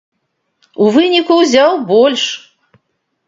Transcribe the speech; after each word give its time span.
У 0.85 0.87
выніку 0.95 1.37
ўзяў 1.41 1.71
больш! 1.91 2.23